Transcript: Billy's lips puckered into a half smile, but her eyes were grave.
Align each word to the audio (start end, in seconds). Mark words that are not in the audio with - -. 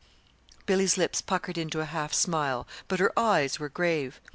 Billy's 0.65 0.97
lips 0.97 1.21
puckered 1.21 1.59
into 1.59 1.79
a 1.79 1.85
half 1.85 2.11
smile, 2.11 2.65
but 2.87 2.97
her 2.99 3.13
eyes 3.19 3.59
were 3.59 3.69
grave. 3.69 4.19